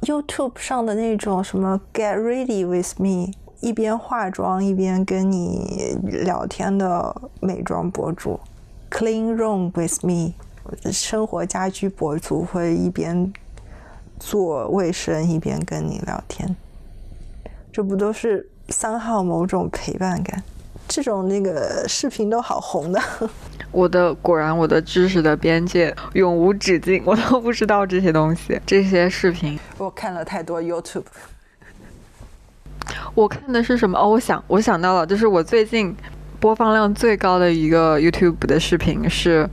[0.00, 3.32] YouTube 上的那种什么 Get Ready with Me。
[3.62, 8.38] 一边化妆一边跟你聊天的美妆博主
[8.90, 10.32] ，Clean Room with Me，
[10.90, 13.32] 生活家居博主会一边
[14.18, 16.56] 做卫生一边跟你聊天，
[17.72, 20.42] 这不都是三号某种陪伴感？
[20.88, 23.00] 这种那个视频都好红的。
[23.70, 29.56] 我的果然，我的知识的边界永无止境，我都不知道这些东西，这些视频。
[29.78, 31.04] 我看了太多 YouTube。
[33.14, 33.98] 我看的是什么？
[33.98, 35.94] 哦，我想，我想到了，就是我最近
[36.40, 39.48] 播放量最高的一个 YouTube 的视频是，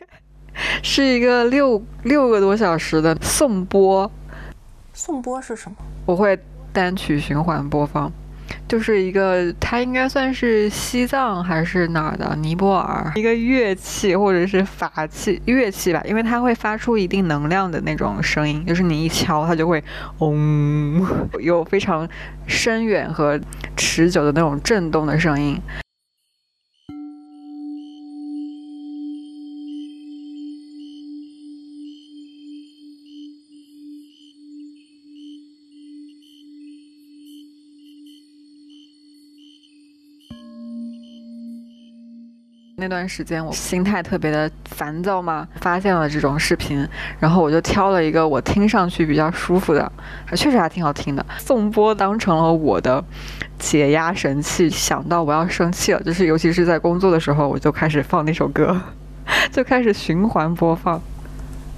[0.82, 4.10] 是一个六六个多小时的颂钵。
[4.92, 5.76] 颂钵是什么？
[6.06, 6.38] 我会
[6.72, 8.12] 单曲循环播放。
[8.66, 19.82] 就是一个，它应该算是西藏还是哪儿的尼泊尔一个乐器或者是法器乐器吧，因为它会发出一定能量的那种声音，就是你一敲它就会
[20.18, 21.06] 嗡，
[21.40, 22.08] 有非常
[22.46, 23.38] 深远和
[23.76, 25.60] 持久的那种震动的声音。
[42.80, 46.86] 那段时间我心态特别的烦躁嘛，发现了这种视频，
[47.18, 49.90] 然后我就挑了一个我听上去比较舒服的，
[50.36, 51.26] 确实还挺好听的。
[51.38, 53.04] 颂钵当成了我的
[53.58, 58.80] 解压神器，想到我要生气了，就是尤其是在工作的时候，我就开始放那首歌，
[59.50, 61.00] 就开始循环播放。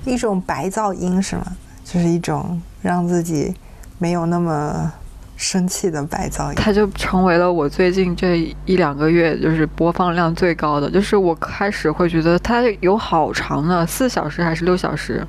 [0.05, 1.47] 一种白噪音是吗？
[1.83, 3.55] 就是一种让自己
[3.99, 4.93] 没有那么
[5.41, 6.55] 生气的白噪音。
[6.55, 10.91] 它就成为了我最近这一两个月就是播放量最高的。
[10.91, 15.27] 就是我开始会觉得它有好长的四小时还是六小时，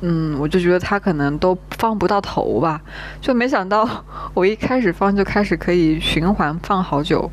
[0.00, 2.80] 嗯，我就觉得它可能都放不到头吧。
[3.20, 7.30] 就没想到我一开始放就开始可以循环放好久。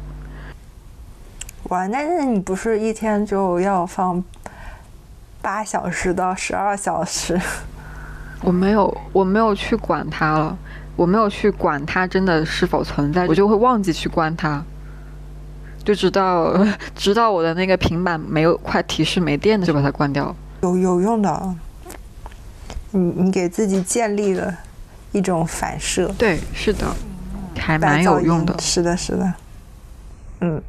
[1.69, 4.23] 哇，那那你不是一天就要放？
[5.39, 7.39] 八小时到十二小时，
[8.41, 10.57] 我没有，我没有去管它了，
[10.97, 14.61] 我没有去管它真的是否存在，我就会忘记去关它，
[15.85, 16.53] 就直到
[16.93, 20.35] 直到我的那个平板没有快提示没电的，就把它关掉。
[20.63, 21.55] 有有用的，
[22.91, 24.53] 你你给自己建立了
[25.11, 26.87] 一种反射，对，是的，
[27.57, 29.33] 还蛮有用的，是的，是的，
[30.41, 30.61] 嗯。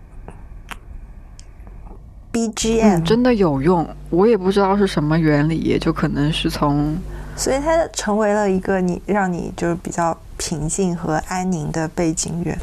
[2.30, 6.94] BGM 真的有用，我也不知道是什么原理，就可能是从，
[7.38, 12.58] 所以它成为了一个你让你就是比较平静和安宁的背景乐，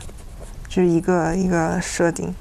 [0.68, 2.36] 就是一个一个设定。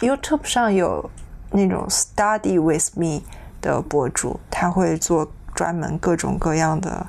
[0.00, 1.10] YouTube 上有
[1.50, 3.22] 那种 Study with me
[3.60, 7.06] 的博主，他会做专门各种各样的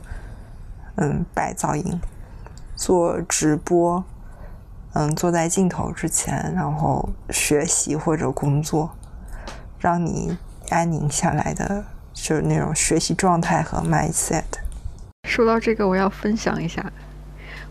[0.96, 2.02] 嗯白噪音，
[2.76, 4.04] 做直播。
[4.94, 8.90] 嗯，坐在镜头之前，然后学习或者工作，
[9.78, 10.36] 让你
[10.70, 11.86] 安宁下来的，
[12.22, 14.44] 就是那种学习状态和 mindset。
[15.28, 16.92] 说到这个，我要分享一下，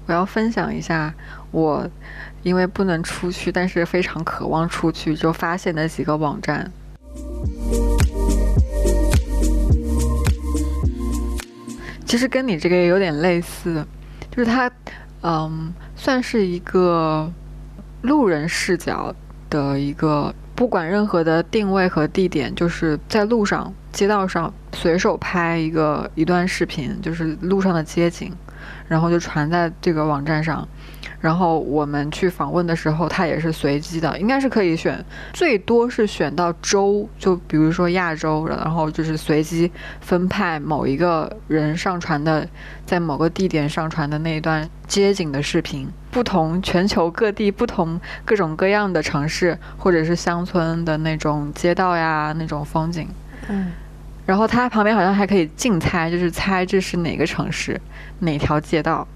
[0.07, 1.15] 我要分享一下
[1.51, 1.89] 我
[2.43, 6.71] 因为不能出去，但是非常渴望出去，就发现的几个网站。
[12.07, 13.87] 其实跟你这个也有点类似，
[14.31, 14.71] 就是它。
[15.21, 17.29] 嗯，算是一个
[18.03, 19.13] 路人视角
[19.51, 28.33] 的一个，不管任何的定位和地点，就是在路上、街道上随手拍一个一段视频，就是路上的街景，
[28.87, 30.67] 然后就传在这个网站上。
[31.21, 39.69] 然后我们去访问的时候，它也是随机的，应该是可以选，最多是选到州，就比如说亚洲，然后就是随机
[40.01, 42.49] 分派某一个人上传的，
[42.87, 53.09] 在某个地点上传的那一段街景的视频，不同全球各地不同各种各样的城市或者是乡村的那种街道呀，那种风景，
[53.49, 53.73] 嗯，
[54.27, 57.81] 然后它旁边好像还可以竞猜，就是猜这是哪个城市，
[58.21, 59.07] 哪条街道。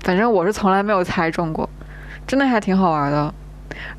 [0.00, 1.68] 反正我是从来没有猜中过，
[2.26, 3.34] 真的还挺好玩的，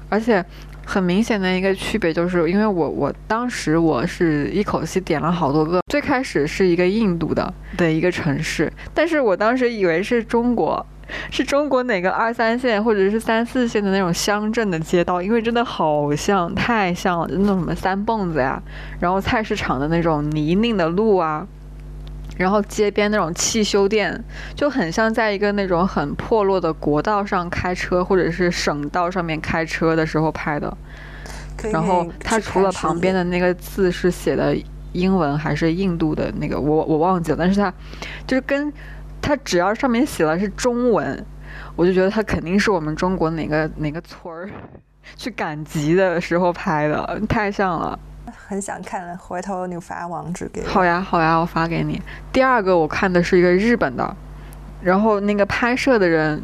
[0.10, 0.43] 而且
[0.86, 10.86] 很明显的一个区别就是，因为我我当时我是一口气点了好多个，最开始是一个印度的的一个城市，但是我当时以为是中国，
[11.32, 18.62] 是中国哪个二三线或者是三四线的那种乡镇的街道，因为真的好像太像了，那种什么三蹦子呀，
[19.00, 21.46] 然后菜市场的那种泥泞的路啊。
[22.38, 30.78] 然后街边那种汽修店就很像在一个那种很破落的国道上开车，或者是省道上面开车的时候拍的。
[31.72, 34.56] 然后它除了旁边的那个字是写的
[34.93, 37.38] 英文还是印度的那个，我我忘记了。
[37.39, 37.74] 但是它
[38.28, 38.72] 就是跟
[39.21, 41.25] 它只要上面写的是中文，
[41.75, 44.49] 我就觉得它肯定是我们中国哪个哪个村儿
[45.15, 47.97] 去赶集的时候拍的，太像了。
[48.36, 50.67] 很想看，回头你发网址给我。
[50.67, 52.01] 好呀，好呀，我发给你。
[52.32, 54.15] 第二个我看的是一个日本的，
[54.82, 56.41] 然后那个拍摄的人，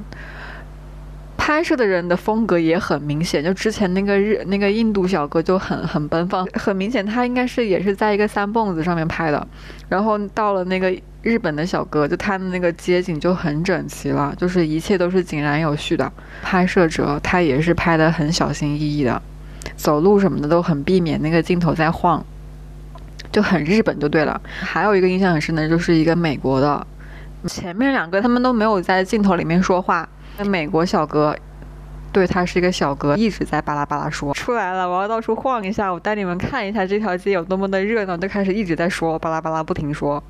[1.37, 9.45] 拍摄的人的风格也很明显，就之前那个日那个印度小哥就很很奔放，很明显他应该是也是在一个三蹦子上面拍的。
[9.87, 10.93] 然后到了那个
[11.23, 16.11] 日本的小哥，就他的那个街景就很整齐了，就是一切都是井然有序的。
[16.43, 19.21] 拍摄者他也是拍的很小心翼翼的。
[19.77, 22.23] 走路什么的都很避免那个镜头在晃，
[23.31, 24.39] 就很日本就对了。
[24.45, 26.85] 还有一个印象很深的就是一个美国的，
[27.47, 30.07] 前面两个他们都没有在镜头里面说话，
[30.37, 31.35] 那美国小哥，
[32.11, 40.21] 对他是一个小哥，一直在巴拉巴拉说出来了，我要到处晃一下，我带你们看一下这条街有多么的热闹，就开始一直在说巴拉巴拉不停说，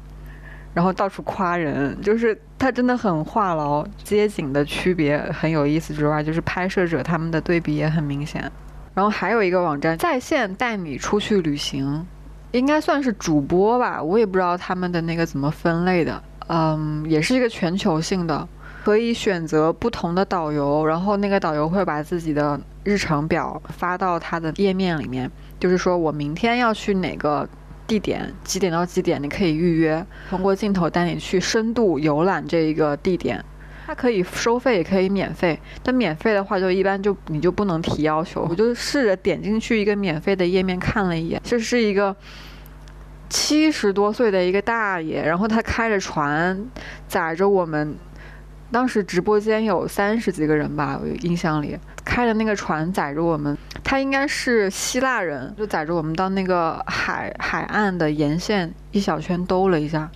[0.74, 3.86] 然后到处夸人，就是他真的很话痨。
[4.04, 8.52] 街景的区别很有意思之外，就是拍摄者他们的对比也很明显。
[8.94, 12.06] 然后还有一个网站在线带你出去旅行，
[12.52, 16.22] 应该算是主播吧，我也不知道他们的那个怎么分类的。
[16.48, 18.48] 嗯，也是一个全球性的，
[18.84, 27.48] 可以选择不同的导游，然后那个导游会把自己的日程表发到他的页面里面，就是说我明天要去哪个
[27.86, 33.44] 地点，几点到几点你可以预约，通过镜头带你去深度游览这一个地点。
[33.86, 35.60] 它可以收费，也可以免费。
[35.84, 38.48] 但免费的话，就一般就你就不能提要求。
[38.50, 42.16] 我就试着点进去一个免费的页面看了一眼，这是一个
[43.30, 46.66] 七十多岁的一个大爷，然后他开着船
[47.08, 47.96] 载着我们。
[48.74, 60.10] 当时直播间有三十几个人吧，我印象里开的那个船载着我们，他应该是希腊人，就载着我们到那个海海岸的沿线一小圈兜了一下，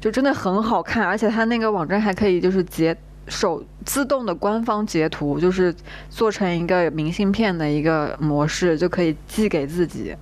[0.00, 2.96] 就真的很好看，而且他那个网站还可以就是截
[3.28, 5.74] 手自动的官方截图，就是
[6.08, 10.16] 做成一个明信片的一个模式，就可以寄给自己，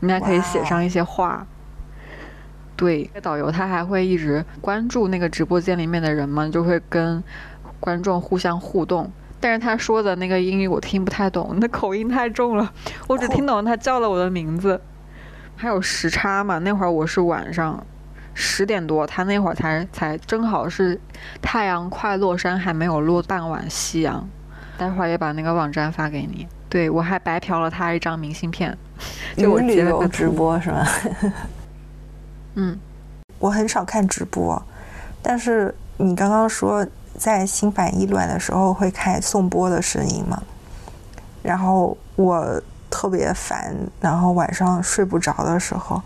[0.00, 1.46] 你还可以写上一些话。
[2.76, 7.22] 对，导游他还会一直关注那个直播间里面的人嘛，就会跟
[7.80, 9.10] 观众互相互动。
[9.40, 12.72] 但是他说的那个英语我听不太懂，那口音太重了，
[13.06, 14.80] 我只听懂他叫了我的名字。
[15.56, 17.84] 还有时差嘛，那会儿我是晚上
[18.32, 20.98] 十点多，他那会儿才才正好是
[21.40, 24.28] 太阳快落山，还没有落傍晚夕阳。
[24.76, 26.48] 待会儿也把那个网站发给你。
[26.68, 28.76] 对我还白嫖了他一张明信片，
[29.36, 30.84] 就我旅游直播是吗？
[32.54, 32.78] 嗯，
[33.38, 34.62] 我很少看直播，
[35.22, 36.86] 但是你刚刚说
[37.18, 40.42] 在心烦意乱的时候会开颂钵的声音嘛？
[41.42, 46.00] 然后我特别烦，然后晚上睡不着的时候，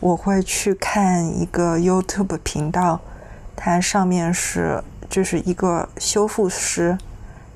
[0.00, 3.00] 我会去看一个 YouTube 频道，
[3.56, 6.96] 它上面是就是一个修复师，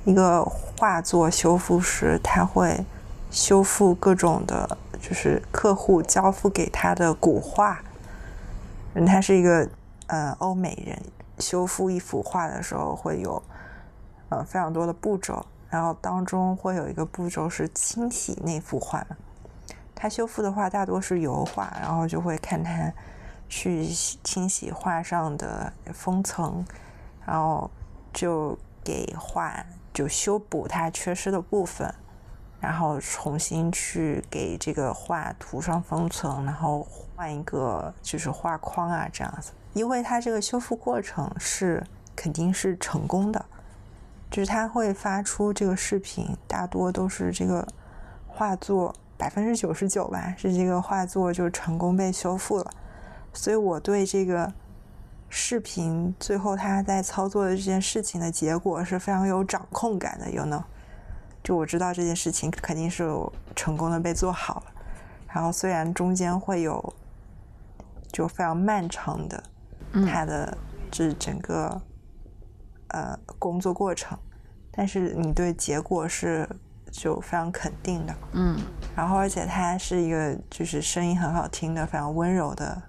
[0.03, 2.85] 一个画作修复师，他会
[3.31, 7.79] 修复各种的，就是客户交付给他的古画。
[9.03, 9.67] 他是一个
[10.05, 11.01] 呃欧美人，
[11.39, 13.41] 修复一幅画的时候会有
[14.29, 19.03] 呃非常多的步骤，然后当中会有一个步骤是清洗那幅画。
[19.95, 22.93] 他修复的画大多是油画，然后就会看他
[23.49, 26.63] 去清洗画上的封层，
[27.25, 27.71] 然后
[28.13, 31.91] 就给画就修补它缺失的部分。
[32.65, 36.81] 然后重新去给这个画涂上封层，然后
[37.15, 39.51] 换一个就是画框啊这样子。
[39.73, 41.85] 因为它这个修复过程是
[42.15, 43.45] 肯定是成功的，
[44.31, 47.67] 就是它会发出这个视频，大多都是这个
[48.27, 52.71] 画作百分之九十九吧，是这个画作就成功被修复了。
[53.31, 54.51] 所以我对这个
[55.29, 60.65] 视频最后他在操作的这件事情的结果是非常有掌控感的，有呢。
[61.45, 63.07] 就我知道这件事情肯定是
[63.55, 64.65] 成功的被做好了，
[65.31, 66.93] 然后虽然中间会有
[68.11, 69.43] 就非常漫长的
[70.07, 70.57] 他的
[70.89, 71.79] 这整个
[72.87, 74.17] 呃工作过程，
[74.71, 76.49] 但是你对结果是
[76.89, 78.57] 就非常肯定的，嗯，
[78.95, 82.81] 然后而且他是一个就是声音很好听的非常温柔的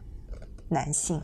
[0.71, 1.23] 男性，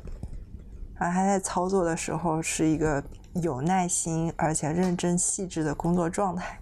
[0.97, 3.03] 然后他在操作的时候是一个
[3.37, 6.59] 有耐心而且认真细致的工作状态。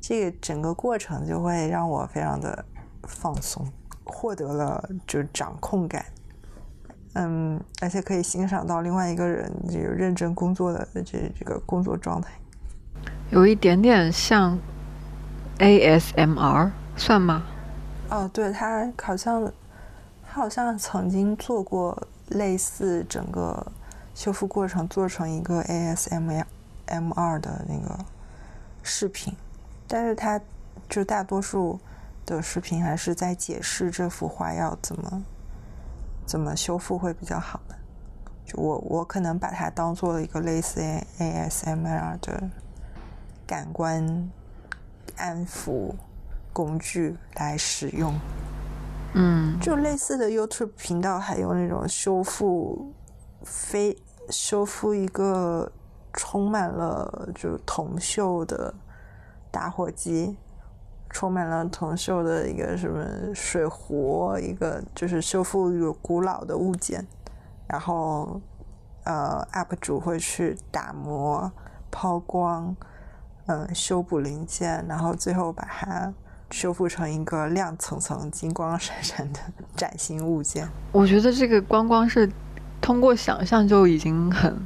[0.00, 2.64] 这个整个过程就会让我非常的
[3.04, 3.66] 放松，
[4.04, 6.04] 获得了就掌控感，
[7.14, 12.30] 嗯，而且可以欣赏到另外一个人这个认真工作的这这个工作状态，
[13.30, 14.58] 有一点点像
[15.58, 17.44] ASMR 算吗？
[18.08, 19.52] 哦，对他好像
[20.26, 23.64] 他好像曾经做过类似整个
[24.14, 26.44] 修复过程做成一个 ASMR
[26.86, 27.98] MR 的那个
[28.82, 29.32] 视频。
[29.92, 30.40] 但是他
[30.88, 31.80] 就大多数
[32.24, 35.24] 的视频还是在解释这幅画要怎么
[36.24, 37.74] 怎么修复会比较好的。
[38.46, 40.80] 就我我可能把它当做了一个类似
[41.18, 42.48] ASMR 的
[43.44, 44.30] 感官
[45.16, 45.92] 安抚
[46.52, 48.16] 工具来使用。
[49.14, 52.94] 嗯，就类似的 YouTube 频道还有那种修复
[53.42, 53.96] 非
[54.28, 55.68] 修复一个
[56.12, 58.72] 充满了就铜锈的。
[59.50, 60.36] 打火机
[61.10, 67.06] 充满了铜锈的一个什么水壶，一个就是修复一个古老的物件，
[67.66, 68.40] 然后
[69.04, 71.50] 呃，UP 主会去打磨、
[71.90, 72.76] 抛光，
[73.46, 76.14] 嗯，修补零件，然后最后把它
[76.50, 79.40] 修复成一个亮层层、金光闪闪的
[79.74, 80.68] 崭新物件。
[80.92, 82.30] 我觉得这个光光是
[82.80, 84.56] 通过想象就已经很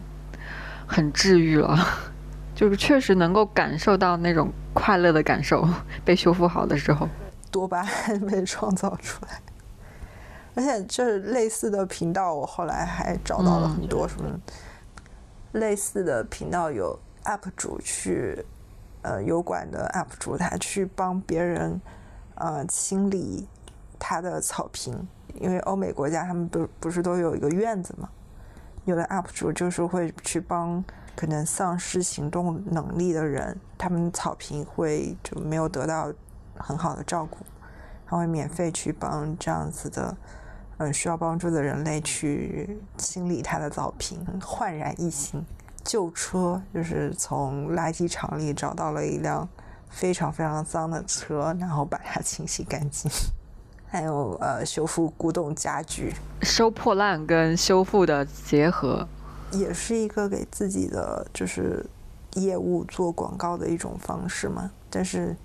[0.86, 1.78] 很治愈了。
[2.54, 5.66] 就是确实能够感受到那种快乐的感受，
[6.04, 7.08] 被修复好的时候，
[7.50, 9.40] 多巴胺被创造出来。
[10.54, 14.30] 而且这类似的频道，我后来还找到了很多什么
[15.50, 18.44] 类似的频道有 UP 主去，
[19.02, 21.80] 呃，油管的 UP 主他去帮别人，
[22.36, 23.48] 呃，清理
[23.98, 24.96] 他的草坪，
[25.40, 28.08] 因为欧美国家他们不不是都有一个院子嘛，
[28.84, 30.84] 有的 UP 主就是会去帮
[31.16, 36.12] 可能丧失行动能力的人，他们草坪会就没有得到
[36.56, 37.38] 很好的照顾，
[38.06, 40.16] 他会免费去帮这样子的。
[40.78, 45.44] 嗯，需要帮助的人类去清理他的草坪，焕然一新。
[45.84, 49.48] 旧车就是从垃圾场里找到了一辆
[49.88, 53.08] 非常非常脏的车，然后把它清洗干净。
[53.86, 56.12] 还有呃，修复古董家具，
[56.42, 59.06] 收破烂跟修复的结合，
[59.52, 61.84] 也是一个给自己的就是
[62.34, 64.70] 业务做广告的一种方式嘛。
[64.90, 65.36] 但是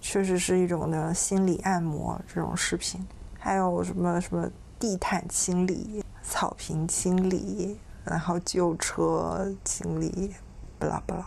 [0.00, 3.04] 确实是一种的心理按摩这种视频。
[3.38, 10.34] 还有什么什么地毯清理、草坪清理，然后旧车清理，
[10.78, 11.26] 不啦不啦。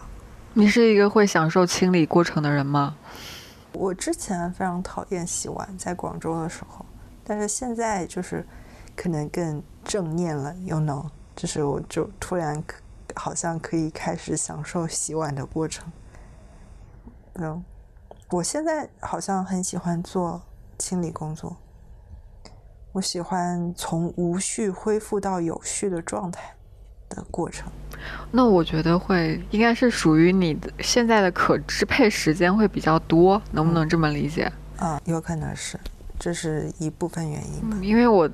[0.54, 2.98] 你是一个会享受清理过程的人吗？
[3.72, 6.86] 我之前非常讨厌洗碗，在广州的时候，
[7.24, 8.46] 但是现在就是
[8.96, 11.06] 可能更正念了，you know，
[11.40, 12.62] 就是我就突然
[13.16, 15.90] 好像可以开始享受洗碗的过程。
[17.36, 17.64] 嗯，
[18.30, 20.42] 我现在好像很喜欢做
[20.78, 21.56] 清理工作。
[22.92, 26.54] 我喜欢从无序恢复到有序的状态
[27.08, 27.72] 的过程。
[28.32, 34.52] 那我觉得会应该是属于你的现在的可支配时间会比较多，能不能这么理解？
[34.76, 35.80] 啊，有可能是，
[36.20, 37.78] 这是一部分原因吧。
[37.82, 38.30] 因为我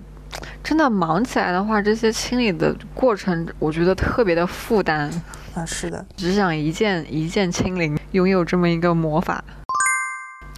[0.63, 5.09] 真的忙起来的话，这些清理的过程，我觉得特别的负担。
[5.53, 9.43] 啊，是的，只想一键一键清零，拥有这么一个魔法。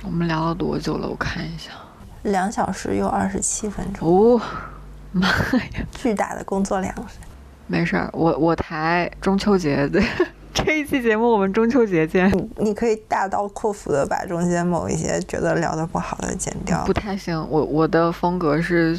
[0.04, 1.08] 我们聊了多久了？
[1.08, 1.72] 我看一下。
[2.24, 4.42] 两小时又二十七分钟哦，
[5.12, 6.94] 妈呀，巨大的工作量。
[7.68, 10.02] 没事儿，我我台中秋节的
[10.54, 12.32] 这一期节目，我们中秋节见。
[12.58, 16.84] 你可以大刀阔斧的把中间某一些觉得聊得不好的剪掉。
[16.86, 18.98] 不太行，我我的风格是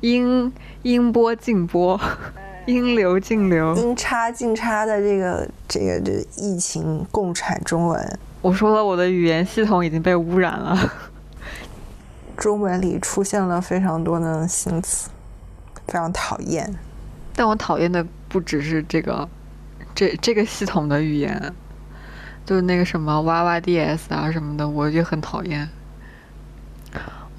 [0.00, 2.00] 音音波静波，
[2.66, 8.18] 音流静流，音差静差的这个这个这疫情共产中文。
[8.40, 10.78] 我说了，我的语言系统已经被污染了。
[12.36, 15.10] 中文里出现了非常多的新词，
[15.86, 16.74] 非常讨厌。
[17.34, 19.28] 但我讨厌的不只是这个，
[19.94, 21.52] 这这个系统的语言，
[22.46, 25.68] 就是那个什么 Y Y D S 啊什么的，我也很讨厌。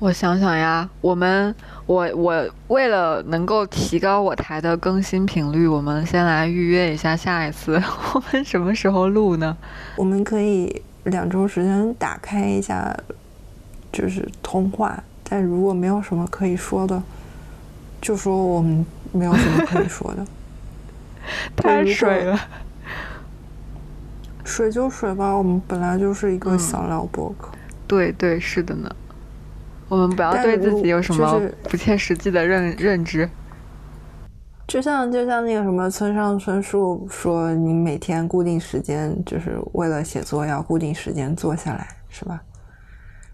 [0.01, 1.53] 我想想呀，我们
[1.85, 7.79] 我我为了能够提高我台的更新频率，我们先来预约一下下一次，
[8.15, 9.55] 我们什么时候录呢？
[9.95, 12.97] 我们可以两周时间打开一下。
[13.93, 17.03] 就是通话，但如果没有什么可以说的，
[18.01, 20.25] 就说我们没有什么可以说的。
[21.57, 22.39] 太水了，
[24.45, 27.49] 水就水吧，我们本来就是一个小聊博客。
[27.85, 28.89] 对对，是的呢。
[29.91, 33.29] 我们不要对自己有什么不切实际的认认知。
[34.65, 42.41] 就像就像那个什么村上春树说，你每天固定时间就是为了写作，要固定时间坐下来，是吧？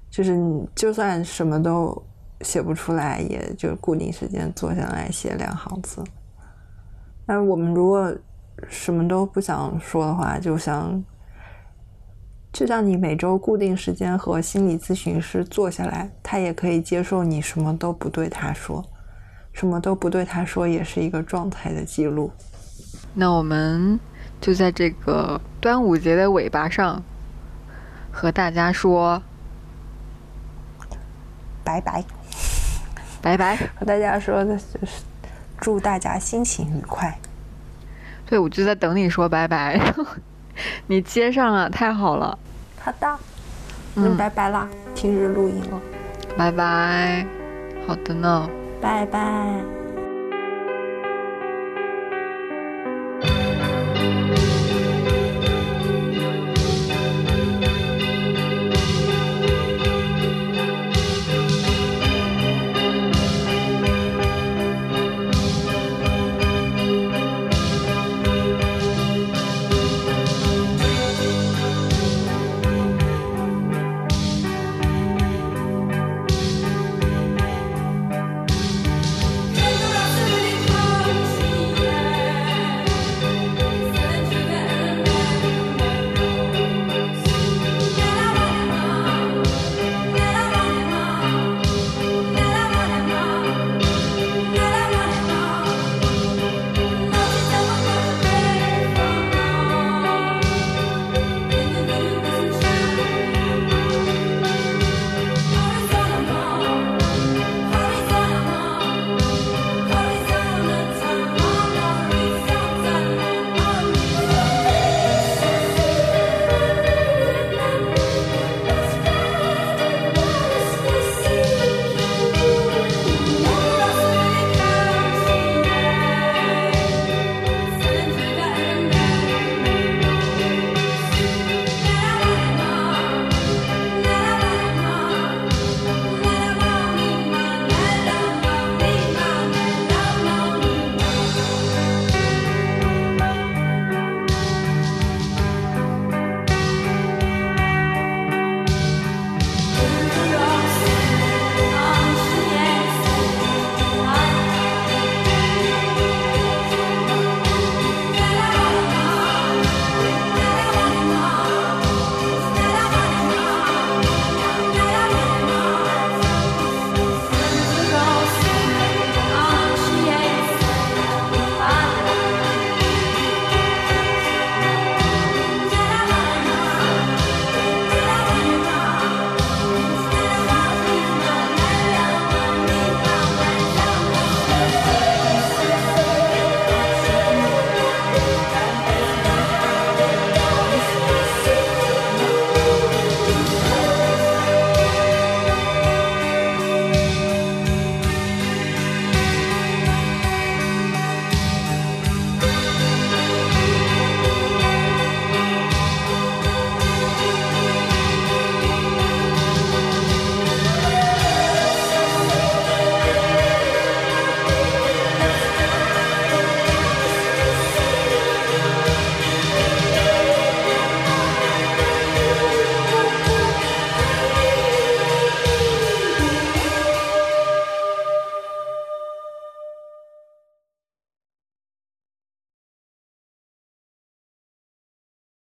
[0.10, 1.96] 就是你就算什么都
[2.42, 6.04] 写不出来，也就固定时间坐下来写两行字。
[7.28, 8.12] 但是我们如果
[8.68, 11.04] 什么都不想说的话，就像
[12.58, 18.84] 就像你每周固定时间和心理咨询师坐下来，他也可以接受你什么都不对他说，
[19.54, 22.32] 什么都不对他说，也是一个状态的记录。
[23.14, 24.00] 那我们
[24.42, 27.04] 就在这个端午节的尾巴上
[28.12, 29.22] 和大家说。
[31.64, 32.04] 拜拜，
[33.22, 33.56] 拜拜！
[33.76, 35.04] 和大家说的就是
[35.62, 37.20] 祝大家心情愉快。
[38.26, 39.80] 对，我就在等你说拜拜。
[40.88, 42.40] 你接上了，太好了。
[42.88, 43.20] 好的，
[43.96, 44.66] 嗯，拜拜啦，
[44.96, 45.82] 听日录音了。
[46.38, 47.28] 拜拜，
[47.86, 48.50] 好的呢。
[48.80, 49.77] 拜拜。